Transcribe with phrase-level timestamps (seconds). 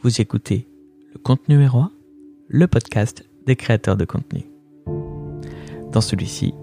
[0.00, 0.68] Vous écoutez
[1.12, 1.90] Le Contenu est Roi,
[2.46, 4.44] le podcast des créateurs de contenu.
[5.90, 6.54] Dans celui-ci,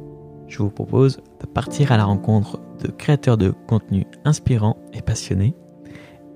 [0.48, 5.54] je vous propose de partir à la rencontre de créateurs de contenu inspirants et passionnés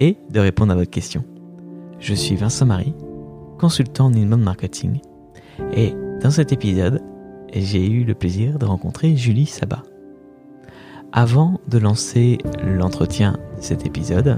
[0.02, 1.24] et de répondre à votre question.
[2.00, 2.94] Je suis Vincent Marie,
[3.60, 5.00] consultant en inbound marketing
[5.72, 7.02] et dans cet épisode,
[7.54, 9.84] j'ai eu le plaisir de rencontrer Julie Sabat.
[11.14, 14.38] Avant de lancer l'entretien de cet épisode,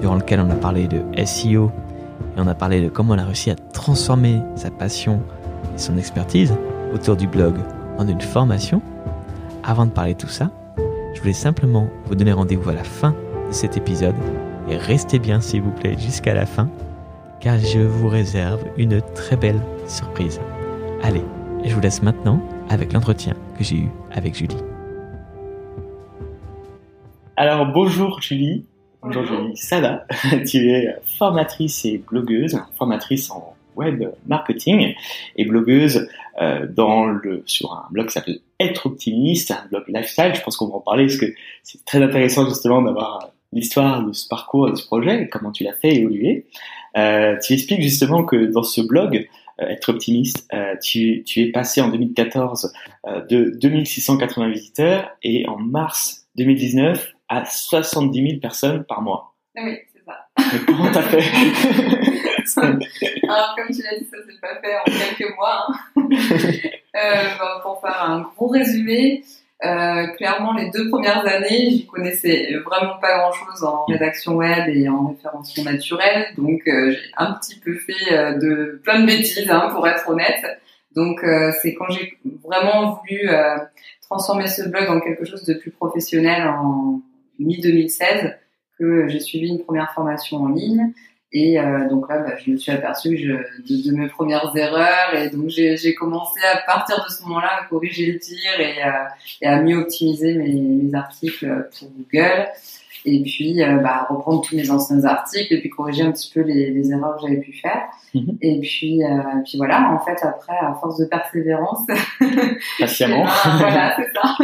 [0.00, 1.70] durant lequel on a parlé de SEO
[2.36, 5.20] et on a parlé de comment elle a réussi à transformer sa passion
[5.74, 6.54] et son expertise
[6.94, 7.56] autour du blog
[7.98, 8.82] en une formation,
[9.62, 10.50] avant de parler de tout ça,
[11.14, 13.14] je voulais simplement vous donner rendez-vous à la fin
[13.48, 14.14] de cet épisode
[14.68, 16.68] et restez bien s'il vous plaît jusqu'à la fin
[17.40, 20.40] car je vous réserve une très belle surprise.
[21.02, 21.24] Allez,
[21.64, 24.56] je vous laisse maintenant avec l'entretien que j'ai eu avec Julie.
[27.36, 28.66] Alors bonjour Julie,
[29.54, 30.06] ça va
[30.46, 34.94] Tu es formatrice et blogueuse, formatrice en web marketing
[35.36, 36.08] et blogueuse
[36.40, 40.32] euh, dans le sur un blog qui s'appelle Être optimiste, un blog lifestyle.
[40.34, 44.12] Je pense qu'on va en parler parce que c'est très intéressant justement d'avoir l'histoire de
[44.12, 46.46] ce parcours, de ce projet, comment tu l'as fait évoluer.
[46.96, 49.28] Euh, tu expliques justement que dans ce blog,
[49.60, 50.48] euh, être optimiste,
[50.82, 52.72] tu, tu, es passé en 2014
[53.06, 59.34] euh, de 2680 visiteurs et en mars 2019 à 70 000 personnes par mois.
[59.56, 60.26] Ah oui, c'est ça.
[60.36, 61.18] Mais comment t'as fait
[63.28, 65.68] Alors, comme tu l'as dit, ça s'est pas fait en quelques mois.
[65.68, 65.74] Hein.
[65.96, 69.24] euh, bon, pour faire un gros résumé,
[69.64, 74.88] euh, clairement, les deux premières années, j'y connaissais vraiment pas grand-chose en rédaction web et
[74.88, 79.50] en référencement naturel, donc euh, j'ai un petit peu fait euh, de plein de bêtises,
[79.50, 80.42] hein, pour être honnête.
[80.96, 83.58] Donc euh, c'est quand j'ai vraiment voulu euh,
[84.02, 87.00] transformer ce blog en quelque chose de plus professionnel en
[87.40, 88.36] mi-2016
[88.78, 90.92] que j'ai suivi une première formation en ligne.
[91.32, 95.48] Et euh, donc là, bah, je me suis aperçue de, mes premières erreurs et donc
[95.48, 98.90] j'ai commencé à partir de ce moment-là à corriger le tir et, euh,
[99.40, 102.48] et à mieux optimiser mes, mes, articles pour Google
[103.04, 106.40] et puis euh, bah, reprendre tous mes anciens articles et puis corriger un petit peu
[106.40, 107.82] les, les erreurs que j'avais pu faire.
[108.14, 108.38] Mhm.
[108.42, 109.08] Et puis, euh,
[109.44, 111.86] puis voilà, en fait, après, à force de persévérance,
[112.78, 114.36] patiemment, ben, voilà, c'est ça.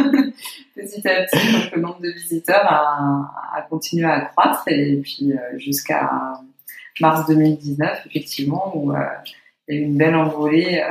[0.75, 5.33] Petit à petit, donc, le nombre de visiteurs a, a continué à croître et puis
[5.33, 6.09] euh, jusqu'à
[6.99, 8.91] mars 2019, effectivement, où
[9.75, 10.83] eu une belle envolée.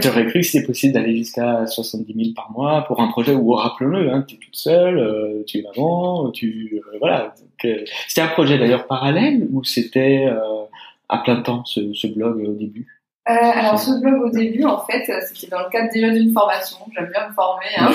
[0.00, 3.32] tu aurais cru que c'était possible d'aller jusqu'à 70 000 par mois pour un projet
[3.32, 6.82] où, rappelons-le, hein, tu es toute seule, euh, tu es maman, tu...
[6.92, 7.34] Euh, voilà.
[7.60, 10.64] C'était un projet d'ailleurs parallèle ou c'était euh,
[11.08, 12.93] à plein temps ce, ce blog au début?
[13.26, 16.76] Euh, alors ce blog au début, en fait, c'était dans le cadre déjà d'une formation.
[16.94, 17.64] J'aime bien me former.
[17.78, 17.90] Hein.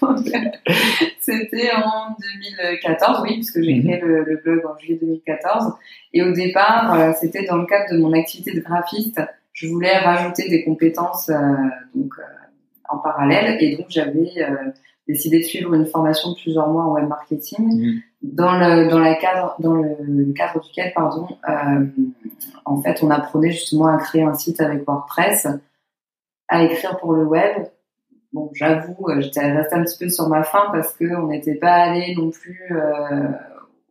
[1.20, 2.14] c'était en
[2.50, 5.72] 2014, oui, puisque j'ai créé le, le, blog en juillet 2014.
[6.12, 9.22] Et au départ, euh, c'était dans le cadre de mon activité de graphiste.
[9.54, 11.34] Je voulais rajouter des compétences euh,
[11.94, 12.12] donc
[12.90, 14.34] en parallèle, et donc j'avais
[15.08, 17.80] décidé de suivre une formation de plusieurs mois en web marketing.
[17.80, 21.86] Mmh dans le dans la cadre dans le, cadre duquel pardon euh,
[22.64, 25.48] en fait on apprenait justement à créer un site avec WordPress
[26.48, 27.66] à écrire pour le web
[28.32, 31.56] bon j'avoue euh, j'étais restée un petit peu sur ma faim parce que on n'était
[31.56, 33.28] pas allé non plus euh,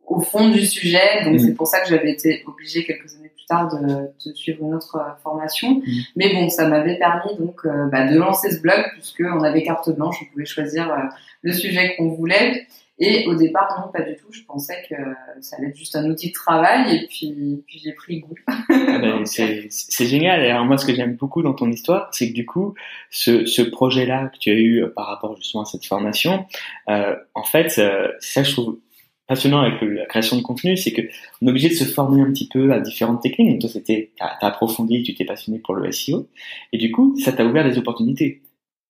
[0.06, 1.38] au fond du sujet donc mmh.
[1.38, 3.86] c'est pour ça que j'avais été obligée quelques années plus tard de,
[4.24, 5.82] de suivre une autre formation mmh.
[6.16, 9.62] mais bon ça m'avait permis donc euh, bah, de lancer ce blog puisque on avait
[9.62, 10.96] carte blanche on pouvait choisir euh,
[11.42, 12.66] le sujet qu'on voulait
[13.04, 14.28] et au départ, non, pas du tout.
[14.30, 14.94] Je pensais que
[15.40, 18.34] ça allait être juste un outil de travail et puis, puis j'ai pris goût.
[18.48, 20.40] ah ben, c'est génial.
[20.40, 22.74] Alors moi, ce que j'aime beaucoup dans ton histoire, c'est que du coup,
[23.10, 26.46] ce, ce projet-là que tu as eu par rapport justement à cette formation,
[26.88, 28.78] euh, en fait, euh, ça je trouve
[29.26, 31.02] passionnant avec la création de contenu, c'est que
[31.40, 33.50] on est obligé de se former un petit peu à différentes techniques.
[33.50, 36.28] Donc toi, c'était, t'as as approfondi, tu t'es passionné pour le SEO,
[36.72, 38.42] et du coup, ça t'a ouvert des opportunités.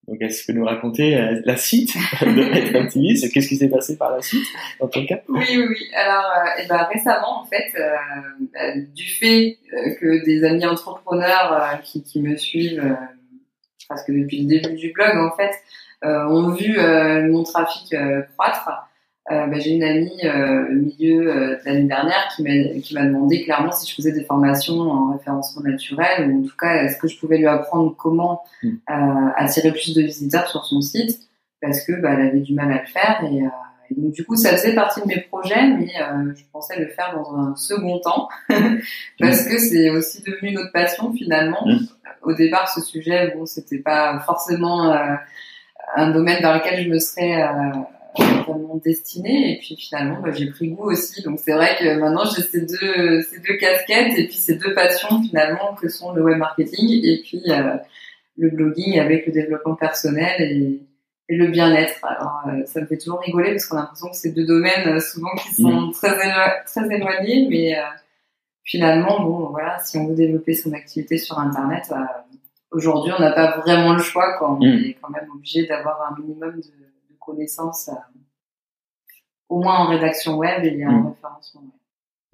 [0.08, 3.32] Donc, est-ce que nous raconter euh, la suite de optimiste?
[3.32, 4.46] Qu'est-ce qui s'est passé par la suite,
[4.80, 5.20] dans ton cas?
[5.28, 5.90] Oui, oui, oui.
[5.94, 7.94] Alors, euh, et ben, récemment, en fait, euh,
[8.52, 12.96] bah, du fait euh, que des amis entrepreneurs euh, qui, qui, me suivent
[13.88, 15.52] presque depuis le début du blog, en fait,
[16.02, 16.78] ont vu
[17.30, 17.94] mon trafic
[18.36, 18.68] croître,
[19.30, 22.92] euh, bah, j'ai une amie euh, au milieu euh, de l'année dernière qui m'a qui
[22.92, 26.82] m'a demandé clairement si je faisais des formations en référencement naturel ou en tout cas
[26.82, 28.70] est-ce que je pouvais lui apprendre comment mm.
[29.36, 31.20] attirer plus de visiteurs sur son site
[31.60, 33.44] parce que bah, elle avait du mal à le faire et,
[33.90, 35.92] et donc du coup ça faisait partie de mes projets mais
[36.34, 38.28] je pensais le faire dans un second temps
[39.20, 41.78] parce que c'est aussi devenu notre passion finalement mm.
[42.22, 44.92] au départ ce sujet bon c'était pas forcément
[45.94, 47.40] un domaine dans lequel je me serais
[48.84, 49.52] destinée.
[49.54, 51.22] Et puis finalement, bah, j'ai pris goût aussi.
[51.22, 54.74] Donc c'est vrai que maintenant j'ai ces deux, ces deux casquettes et puis ces deux
[54.74, 57.76] passions finalement que sont le web marketing et puis euh,
[58.38, 60.80] le blogging avec le développement personnel et,
[61.28, 62.04] et le bien-être.
[62.04, 64.88] Alors euh, ça me fait toujours rigoler parce qu'on a l'impression que c'est deux domaines
[64.88, 65.92] euh, souvent qui sont Mm.
[65.92, 67.82] très, élo- très éloignés, mais euh,
[68.64, 71.96] finalement, bon, voilà, si on veut développer son activité sur Internet, euh,
[72.70, 74.52] aujourd'hui, on n'a pas vraiment le choix, quoi.
[74.52, 74.84] On Mm.
[74.84, 76.62] est quand même obligé d'avoir un minimum de
[77.24, 77.92] connaissances, euh,
[79.48, 81.06] au moins en rédaction web et en Mm.
[81.08, 81.70] référencement web.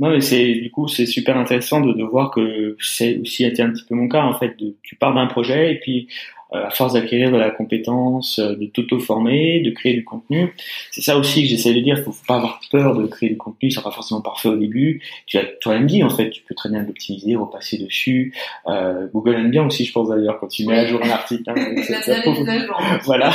[0.00, 3.62] Non, mais c'est du coup c'est super intéressant de, de voir que c'est aussi été
[3.62, 4.56] un petit peu mon cas en fait.
[4.56, 6.08] De, tu pars d'un projet et puis
[6.52, 10.54] à force d'acquérir de la compétence, euh, de t'auto-former, de créer du contenu,
[10.90, 11.98] c'est ça aussi que j'essaie de dire.
[12.04, 14.56] Faut, faut pas avoir peur de créer du contenu, ça sera pas forcément parfait au
[14.56, 15.02] début.
[15.26, 18.34] Tu as toi-même dit en fait, tu peux très bien l'optimiser, repasser dessus.
[18.66, 21.50] Euh, Google aime bien aussi, je pense d'ailleurs, quand tu mets à jour un article.
[21.50, 21.54] hein,
[23.04, 23.32] voilà.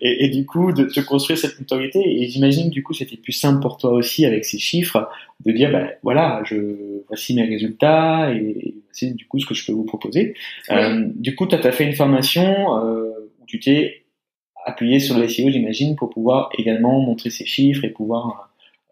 [0.00, 2.00] Et, et du coup, de te construire cette notoriété.
[2.00, 5.08] Et j'imagine, du coup, c'était plus simple pour toi aussi avec ces chiffres
[5.44, 6.56] de dire, ben voilà, je
[7.06, 10.34] voici mes résultats et voici du coup ce que je peux vous proposer.
[10.70, 14.04] Euh, du coup, tu as, fait une formation euh, où tu t'es
[14.64, 18.50] appuyé sur le SEO, j'imagine, pour pouvoir également montrer ces chiffres et pouvoir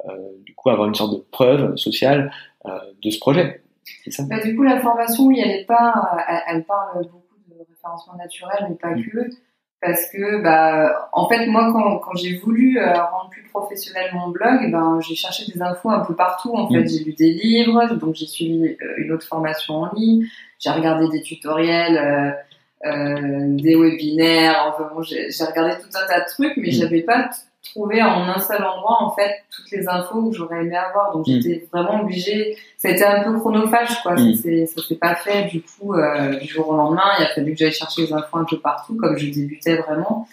[0.09, 0.13] euh,
[0.45, 2.31] du coup avoir une sorte de preuve sociale
[2.67, 2.71] euh,
[3.03, 3.63] de ce projet.
[4.05, 4.25] C'est ça?
[4.29, 8.15] Bah, du coup, la formation, oui, elle est pas, elle, elle parle beaucoup de référencement
[8.17, 9.05] naturel, mais pas Mm.
[9.05, 9.19] que.
[9.83, 14.29] Parce que, bah, en fait, moi, quand, quand j'ai voulu euh, rendre plus professionnel mon
[14.31, 16.55] blog, ben, j'ai cherché des infos un peu partout.
[16.55, 16.89] En fait, Mm.
[16.89, 20.25] j'ai lu des livres, donc j'ai suivi euh, une autre formation en ligne,
[20.59, 22.33] j'ai regardé des tutoriels, euh, euh,
[22.85, 24.67] des webinaires.
[24.69, 26.73] Enfin, bon, j'ai j'ai regardé tout un tas de trucs, mais Mm.
[26.73, 27.31] j'avais pas
[27.73, 31.13] trouvé en un seul endroit, en fait, toutes les infos que j'aurais aimé avoir.
[31.13, 31.41] Donc, Mm.
[31.41, 34.13] j'étais vraiment obligée ça a été un peu chronophage, quoi.
[34.15, 34.35] Mm.
[34.35, 37.03] Ça s'est- Ça s'est pas fait du coup euh, du jour au lendemain.
[37.19, 40.29] Il a fallu que j'aille chercher les infos un peu partout, comme je débutais vraiment.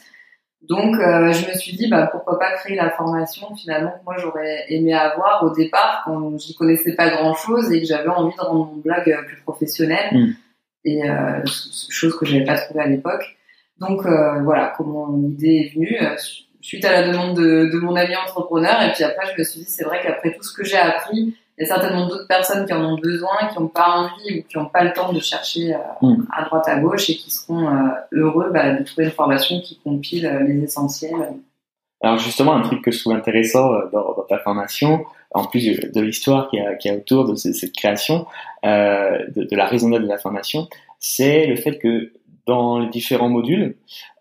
[0.70, 4.16] Donc, euh, je me suis dit, bah, pourquoi pas créer la formation finalement que moi
[4.18, 8.34] j'aurais aimé avoir au départ quand j'y connaissais pas grand chose et que j'avais envie
[8.34, 10.06] de rendre mon blog euh, plus professionnel.
[10.14, 10.28] Mm.
[10.86, 11.42] Et euh,
[11.90, 13.24] chose que j'avais pas trouvé à l'époque.
[13.80, 17.80] Donc euh, voilà comment l'idée est venue euh, su- suite à la demande de, de
[17.80, 18.82] mon ami entrepreneur.
[18.84, 21.36] Et puis après, je me suis dit, c'est vrai qu'après tout ce que j'ai appris,
[21.58, 24.44] il y a certainement d'autres personnes qui en ont besoin, qui n'ont pas envie ou
[24.48, 26.26] qui n'ont pas le temps de chercher euh, Mm.
[26.36, 27.70] à droite à gauche et qui seront
[28.12, 31.16] heureux bah, de trouver une formation qui compile les essentiels.
[32.02, 36.02] Alors justement, un truc que je trouve intéressant dans, dans ta formation, en plus de,
[36.02, 38.26] l'histoire qu'il y, qu'il y a autour de ce- cette création,
[38.66, 40.68] euh, de, de la raison d'être de la formation,
[41.00, 42.14] c'est le fait que
[42.46, 43.76] dans les différents modules,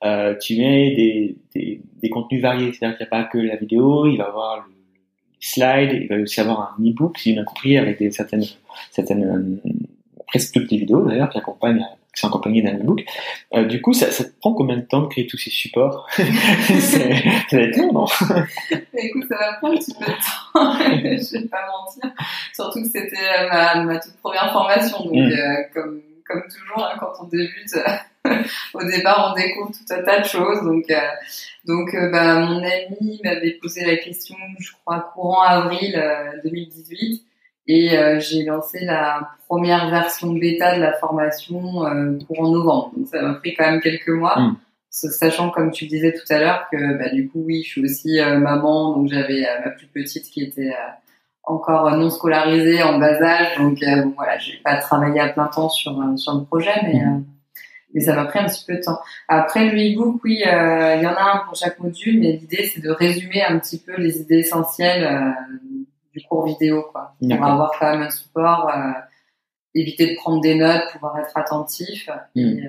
[0.05, 2.73] euh, tu mets des, des, des contenus variés.
[2.73, 6.03] C'est-à-dire qu'il n'y a pas que la vidéo, il va y avoir le, les slides,
[6.03, 8.45] il va aussi avoir un e-book, si j'ai bien compris, avec des, certaines,
[8.91, 9.71] certaines, euh,
[10.29, 13.05] presque toutes les vidéos d'ailleurs, qui accompagnent qui sont accompagnées d'un e-book.
[13.55, 16.07] Euh, du coup, ça, ça te prend combien de temps de créer tous ces supports
[16.17, 16.81] C'est-
[17.49, 18.07] Ça va être long, non
[18.99, 20.79] Écoute, ça va prendre un petit peu de temps,
[21.35, 22.11] je vais pas mentir.
[22.55, 25.33] Surtout que c'était euh, ma, ma toute première formation, donc Mm.
[25.33, 27.75] euh, comme, comme toujours, hein, quand on débute,
[28.75, 30.63] au départ, on découvre tout un tas de choses.
[30.63, 30.97] Donc, euh,
[31.67, 37.23] donc euh, bah, mon ami m'avait posé la question, je crois, courant avril euh, 2018.
[37.69, 42.93] Et euh, j'ai lancé la première version bêta de la formation euh, courant novembre.
[42.97, 44.39] Donc ça m'a pris quand même quelques mois.
[44.39, 44.57] Mm.
[44.91, 47.85] Sachant, comme tu le disais tout à l'heure, que bah, du coup, oui, je suis
[47.85, 50.93] aussi euh, maman, donc j'avais euh, ma plus petite qui était euh,
[51.45, 55.47] encore non scolarisée, en bas âge, donc euh, bon, voilà, j'ai pas travaillé à plein
[55.47, 57.21] temps sur sur le projet, mais euh,
[57.95, 58.99] mais ça m'a pris un petit peu de temps.
[59.29, 62.71] Après le e-book, oui, euh, il y en a un pour chaque module, mais l'idée
[62.73, 65.57] c'est de résumer un petit peu les idées essentielles euh,
[66.15, 68.93] du cours vidéo, quoi, pour avoir quand même un support, euh,
[69.75, 72.09] éviter de prendre des notes, pouvoir être attentif.
[72.37, 72.59] Et, Mm.
[72.67, 72.69] euh,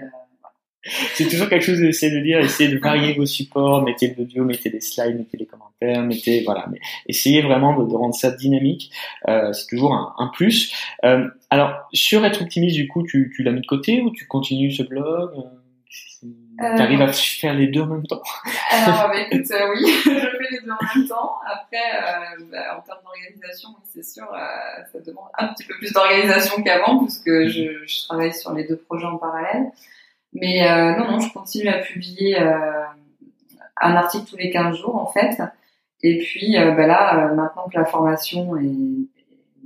[1.15, 4.43] C'est toujours quelque chose d'essayer de dire, essayez de varier vos supports, mettez de l'audio,
[4.43, 8.31] mettez des slides, mettez des commentaires, mettez, voilà, mais essayez vraiment de, de rendre ça
[8.31, 8.91] dynamique,
[9.29, 10.73] euh, c'est toujours un, un plus.
[11.05, 14.27] Euh, alors, sur être optimiste, du coup, tu, tu l'as mis de côté ou tu
[14.27, 15.31] continues ce blog
[16.23, 16.27] euh,
[16.63, 18.21] Euh, Tu arrives à faire les deux en même temps
[18.71, 21.35] Alors, bah, écoute, euh, oui, je fais les deux en même temps.
[21.45, 25.73] Après, euh, bah, en termes d'organisation, oui, c'est sûr, euh, ça demande un petit peu
[25.75, 29.71] plus d'organisation qu'avant, puisque je, je travaille sur les deux projets en parallèle.
[30.33, 32.83] Mais euh, non, non, je continue à publier euh,
[33.81, 35.41] un article tous les 15 jours, en fait.
[36.01, 39.07] Et puis, euh, bah, là, euh, maintenant que la formation est,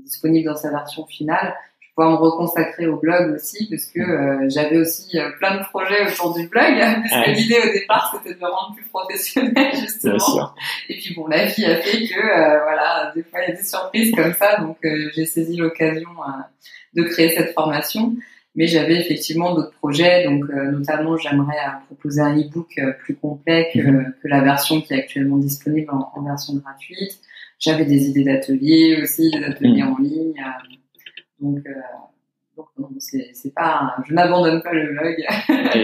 [0.03, 1.53] disponible dans sa version finale,
[1.97, 6.07] pouvoir me reconsacrer au blog aussi, parce que euh, j'avais aussi euh, plein de projets
[6.07, 7.33] autour du blog, parce que Ouais.
[7.33, 10.51] l'idée au départ, c'était de le rendre plus professionnel, justement.
[10.89, 13.55] Et puis bon, la vie a fait que euh, voilà, des fois il y a
[13.55, 18.15] des surprises comme ça, donc euh, j'ai saisi l'occasion euh, de créer cette formation.
[18.53, 24.13] mais j'avais effectivement d'autres projets, donc notamment j'aimerais proposer un e-book plus complet que, mhm.
[24.21, 27.19] que, la version qui est actuellement disponible en, version gratuite.
[27.59, 29.93] J'avais des idées d'ateliers aussi, des ateliers mhm.
[29.93, 30.33] en ligne.
[31.39, 31.63] Donc,
[32.55, 35.15] donc non, c'est pas, je n'abandonne pas le blog.
[35.49, 35.81] Il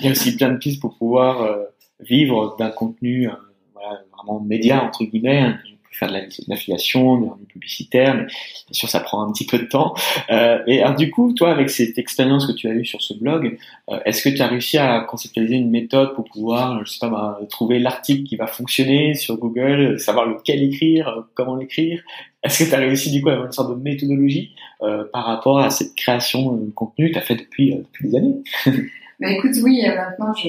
[0.00, 1.58] y, a, aussi plein de pistes pour pouvoir
[2.00, 3.28] vivre d'un contenu
[3.74, 5.54] voilà, vraiment média entre guillemets,
[5.92, 6.18] faire de
[6.48, 9.94] l'affiliation, de publicitaire, publicitaire, mais bien sûr ça prend un petit peu de temps.
[10.30, 13.14] Euh, et alors du coup, toi, avec cette expérience que tu as eue sur ce
[13.14, 13.58] blog,
[13.90, 17.08] euh, est-ce que tu as réussi à conceptualiser une méthode pour pouvoir, je sais pas,
[17.08, 22.02] bah, trouver l'article qui va fonctionner sur Google, savoir lequel écrire, euh, comment l'écrire?
[22.42, 25.24] Est-ce que tu as réussi du coup à avoir une sorte de méthodologie euh, par
[25.24, 28.36] rapport à cette création de contenu que tu as fait depuis, euh, depuis des années?
[29.20, 30.48] Bah, écoute, oui, maintenant je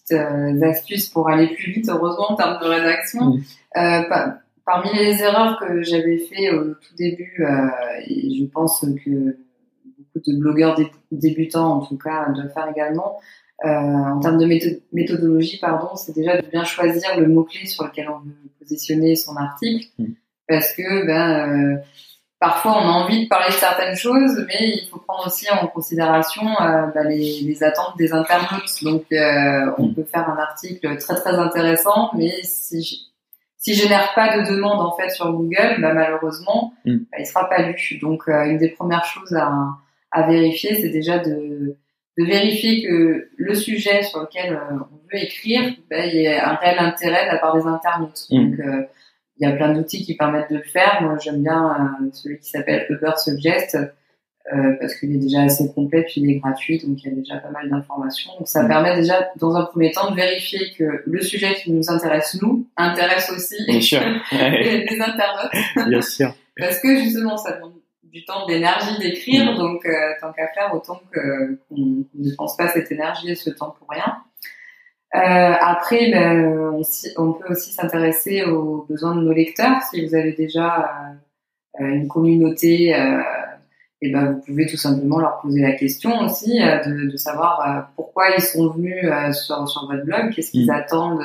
[0.00, 3.38] petites euh, astuces pour aller plus vite, heureusement, en termes de rédaction.
[3.76, 4.02] Euh,
[4.64, 7.68] parmi les erreurs que j'avais fait au tout début, euh,
[8.06, 9.36] et je pense que
[9.98, 10.78] beaucoup de blogueurs
[11.10, 13.18] débutants, en tout cas, doivent faire également,
[13.64, 18.18] en termes de méthodologie, pardon, c'est déjà de bien choisir le mot-clé sur lequel on
[18.18, 19.88] veut positionner son article.
[20.48, 21.80] Parce que ben,
[22.42, 25.68] parfois on a envie de parler de certaines choses, mais il faut prendre aussi en
[25.68, 28.82] considération euh, bah, les, les, attentes des internautes.
[28.82, 29.94] Donc euh, on mm.
[29.94, 32.96] peut faire un article très très intéressant, mais si je,
[33.58, 36.96] si génère pas de demande en fait sur Google, bah, malheureusement, mm.
[37.12, 38.00] bah, il sera pas lu.
[38.02, 39.52] Donc euh, une des premières choses à,
[40.10, 41.76] à vérifier, c'est déjà de,
[42.18, 46.40] de vérifier que le sujet sur lequel euh, on veut écrire, bah, il y ait
[46.40, 48.26] un réel intérêt de la part des internautes.
[48.32, 48.50] Mm.
[48.50, 48.88] Donc
[49.38, 51.00] il y a plein d'outils qui permettent de le faire.
[51.02, 53.76] Moi, j'aime bien euh, celui qui s'appelle Uber Suggest
[54.52, 57.16] euh, parce qu'il est déjà assez complet puis il est gratuit, donc il y a
[57.16, 58.32] déjà pas mal d'informations.
[58.38, 58.68] Donc ça mm.
[58.68, 62.66] permet déjà, dans un premier temps, de vérifier que le sujet qui nous intéresse nous
[62.76, 65.88] intéresse aussi les, internautes.
[65.88, 66.34] Bien sûr.
[66.56, 69.58] parce que justement, ça demande du temps, d'énergie d'écrire, mm.
[69.58, 73.74] donc euh, tant qu'à faire, autant qu'on ne pense pas cette énergie et ce temps
[73.78, 74.18] pour rien.
[75.14, 75.18] Euh,
[75.60, 76.82] après, ben, on,
[77.18, 79.82] on, peut aussi s'intéresser aux besoins de nos lecteurs.
[79.90, 80.90] Si vous avez déjà
[81.80, 83.20] euh, une communauté, euh,
[84.00, 88.30] et ben, vous pouvez tout simplement leur poser la question aussi de, de, savoir pourquoi
[88.30, 90.70] ils sont venus sur, sur votre blog, qu'est-ce qu'ils mm.
[90.70, 91.24] attendent,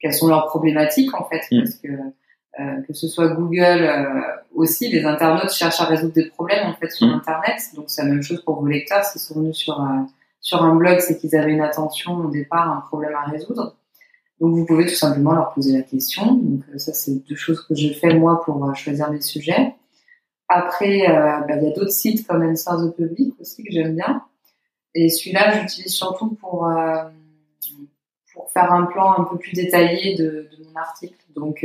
[0.00, 1.58] quelles sont leurs problématiques en fait, mm.
[1.58, 1.88] parce que
[2.86, 3.88] que ce soit Google
[4.54, 7.12] aussi, les internautes cherchent à résoudre des problèmes en fait sur mm.
[7.12, 7.60] Internet.
[7.76, 9.78] Donc c'est la même chose pour vos lecteurs s'ils sont venus sur
[10.40, 13.76] sur un blog, c'est qu'ils avaient une attention au départ, un problème à résoudre.
[14.40, 16.34] Donc vous pouvez tout simplement leur poser la question.
[16.34, 19.74] Donc euh, ça, c'est deux choses que je fais moi pour euh, choisir mes sujets.
[20.48, 23.94] Après, euh, bah, il y a d'autres sites comme Answer the Public aussi que j'aime
[23.94, 24.22] bien.
[24.94, 26.68] Et celui-là, j'utilise surtout pour
[28.32, 31.14] pour faire un plan un peu plus détaillé de, mon article.
[31.36, 31.64] Donc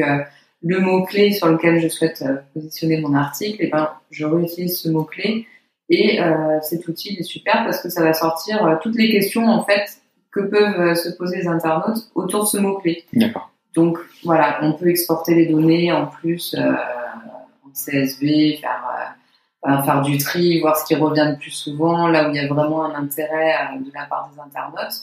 [0.62, 4.90] le mot clé sur lequel je souhaite positionner mon article, eh ben je réutilise ce
[4.90, 5.48] mot clé
[5.90, 9.48] et euh, cet outil est super parce que ça va sortir euh, toutes les questions
[9.48, 9.86] en fait
[10.32, 13.06] que peuvent euh, se poser les internautes autour de ce mot-clé.
[13.14, 13.52] D'accord.
[13.76, 20.62] Donc voilà, on peut exporter les données en plus en CSV, faire faire du tri,
[20.62, 23.54] voir ce qui revient le plus souvent, là où il y a vraiment un intérêt
[23.78, 24.94] de la part des internautes.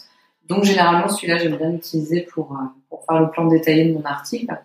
[0.48, 2.58] Donc généralement celui-là j'aime bien l'utiliser pour
[2.88, 4.56] pour faire le plan détaillé de mon article.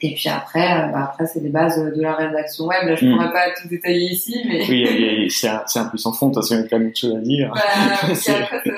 [0.00, 2.86] Et puis après, euh, bah après c'est les bases de la rédaction web.
[2.86, 3.16] Là, je ne mm.
[3.16, 6.30] pourrais pas tout détailler ici, mais oui, c'est un, un, peu sans fond.
[6.30, 7.52] Parce qu'il y a quand même chose à dire.
[7.54, 7.60] Bah,
[7.94, 8.70] après, ça, je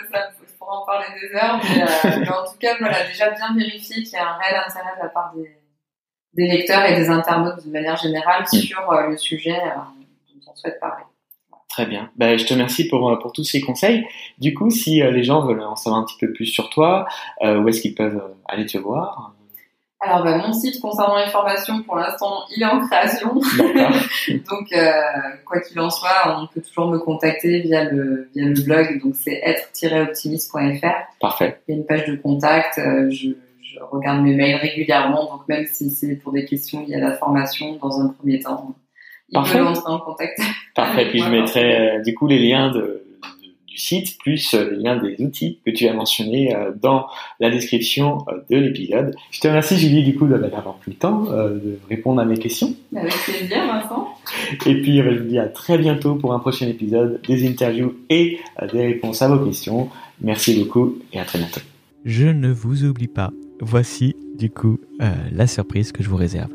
[0.58, 4.02] pourrais en parler des heures, mais, euh, mais, en tout cas, voilà, déjà bien vérifier
[4.02, 5.50] qu'il y a un réel intérêt de la part des,
[6.34, 8.56] des lecteurs et des internautes de manière générale mm.
[8.56, 9.76] sur euh, le sujet euh,
[10.34, 11.04] dont on souhaite parler.
[11.68, 12.10] Très bien.
[12.16, 14.04] Ben, je te remercie pour, pour tous ces conseils.
[14.38, 17.06] Du coup, si les gens veulent en savoir un petit peu plus sur toi,
[17.40, 19.34] où est-ce qu'ils peuvent aller te voir
[20.02, 23.35] alors, bah, mon site concernant les formations, pour l'instant, il est en création.
[23.35, 24.92] donc, euh,
[25.45, 29.02] quoi qu'il en soit, on peut toujours me contacter via le, via le blog.
[29.02, 30.87] Donc, c'est être-optimiste.fr.
[31.21, 31.61] Parfait.
[31.69, 32.78] Il y a une page de contact.
[32.78, 33.28] Euh, je,
[33.61, 35.25] je, regarde mes mails régulièrement.
[35.25, 38.75] Donc, même si c'est pour des questions liées à la formation, dans un premier temps,
[39.28, 39.59] il Parfait.
[39.59, 40.40] peut entrer en contact.
[40.75, 41.11] Parfait.
[41.11, 43.00] Puis, je mettrai, euh, du coup, les liens de
[43.80, 47.06] site, plus euh, les liens des outils que tu as mentionnés euh, dans
[47.40, 49.14] la description euh, de l'épisode.
[49.30, 52.75] Je te remercie Julie du coup d'avoir pris le temps de répondre à mes questions.
[52.94, 54.08] Avec plaisir Vincent.
[54.66, 58.38] Et puis je vous dis à très bientôt pour un prochain épisode, des interviews et
[58.72, 59.88] des réponses à vos questions.
[60.20, 61.60] Merci beaucoup et à très bientôt.
[62.04, 64.78] Je ne vous oublie pas, voici du coup
[65.32, 66.50] la surprise que je vous réserve.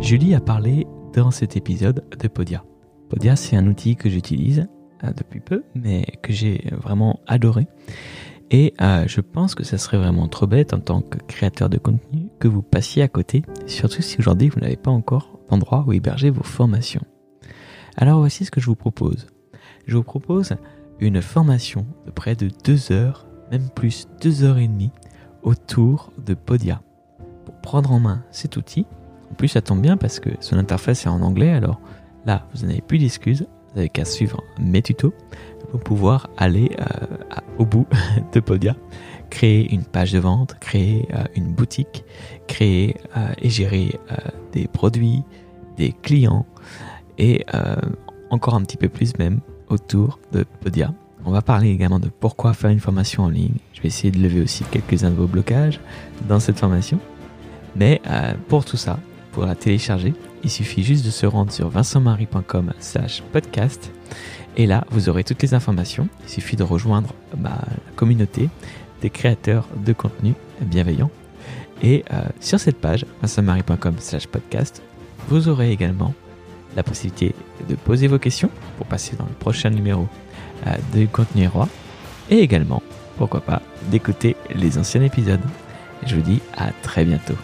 [0.00, 2.64] Julie a parlé dans cet épisode de Podia.
[3.08, 4.66] Podia, c'est un outil que j'utilise
[5.12, 7.66] depuis peu, mais que j'ai vraiment adoré.
[8.50, 11.78] Et euh, je pense que ça serait vraiment trop bête en tant que créateur de
[11.78, 15.92] contenu que vous passiez à côté, surtout si aujourd'hui vous n'avez pas encore d'endroit où
[15.92, 17.02] héberger vos formations.
[17.96, 19.26] Alors voici ce que je vous propose.
[19.86, 20.54] je vous propose
[21.00, 24.92] une formation de près de deux heures, même plus deux heures et demie,
[25.42, 26.82] autour de Podia.
[27.44, 28.86] Pour prendre en main cet outil,
[29.30, 31.80] en plus ça tombe bien parce que son interface est en anglais, alors
[32.24, 35.12] là, vous n'avez plus d'excuses, vous n'avez qu'à suivre mes tutos
[35.70, 36.84] pour pouvoir aller euh,
[37.58, 37.86] au bout
[38.32, 38.76] de Podia,
[39.30, 42.04] créer une page de vente, créer euh, une boutique,
[42.46, 43.98] créer euh, et gérer
[44.52, 45.24] des produits,
[45.76, 46.46] des clients
[47.18, 47.44] et
[48.30, 50.94] encore un petit peu plus même autour de Podia.
[51.24, 53.56] On va parler également de pourquoi faire une formation en ligne.
[53.72, 55.80] Je vais essayer de lever aussi quelques-uns de vos blocages
[56.28, 56.98] dans cette formation.
[57.74, 58.00] Mais
[58.48, 59.00] pour tout ça,
[59.34, 60.14] pour la télécharger,
[60.44, 63.90] il suffit juste de se rendre sur vincentmarie.com slash podcast.
[64.56, 66.08] Et là, vous aurez toutes les informations.
[66.24, 67.64] Il suffit de rejoindre ma bah,
[67.96, 68.48] communauté
[69.02, 71.10] des créateurs de contenu bienveillants.
[71.82, 74.82] Et euh, sur cette page, vincentmarie.com slash podcast,
[75.28, 76.14] vous aurez également
[76.76, 77.34] la possibilité
[77.68, 80.06] de poser vos questions pour passer dans le prochain numéro
[80.66, 81.68] euh, de Contenu Roi.
[82.30, 82.82] Et également,
[83.18, 85.42] pourquoi pas, d'écouter les anciens épisodes.
[86.06, 87.34] Je vous dis à très bientôt.